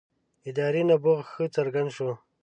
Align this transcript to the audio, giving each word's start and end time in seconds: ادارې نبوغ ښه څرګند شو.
ادارې 0.49 0.81
نبوغ 0.89 1.19
ښه 1.31 1.45
څرګند 1.55 1.89
شو. 1.95 2.09